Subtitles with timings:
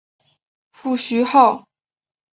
[0.71, 1.63] 父徐灏。